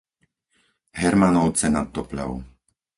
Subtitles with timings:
[1.01, 2.33] Hermanovce nad Topľou